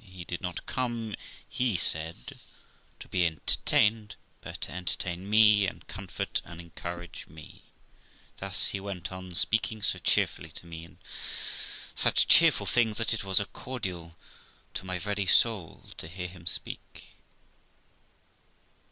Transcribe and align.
He 0.00 0.22
did 0.22 0.40
not 0.40 0.64
come, 0.66 1.16
he 1.48 1.76
said, 1.76 2.38
to 3.00 3.08
be 3.08 3.26
entertained, 3.26 4.14
but 4.40 4.60
to 4.60 4.70
entertain 4.70 5.28
me, 5.28 5.66
and 5.66 5.84
comfort 5.88 6.40
and 6.44 6.60
encourage 6.60 7.26
me. 7.26 7.62
Thus 8.36 8.68
he 8.68 8.78
went 8.78 9.10
on, 9.10 9.34
speaking 9.34 9.82
so 9.82 9.98
cheerfully 9.98 10.50
to 10.52 10.66
me, 10.68 10.84
and 10.84 10.98
such 11.96 12.28
cheerful 12.28 12.64
things, 12.66 12.96
that 12.98 13.12
it 13.12 13.24
was 13.24 13.40
a 13.40 13.46
cordial 13.46 14.16
to 14.74 14.86
my 14.86 15.00
very 15.00 15.26
soul 15.26 15.90
to 15.96 16.06
hear 16.06 16.28
him 16.28 16.46
speak. 16.46 17.16